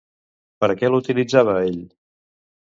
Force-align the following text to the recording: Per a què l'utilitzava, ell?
Per 0.65 0.69
a 0.75 0.77
què 0.79 0.91
l'utilitzava, 0.95 1.55
ell? 1.69 1.79